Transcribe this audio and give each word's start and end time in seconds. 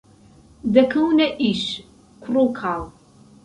دەکەونە 0.75 1.27
ئیش 1.41 1.63
کوڕ 2.21 2.35
و 2.43 2.47
کاڵ 2.59 2.81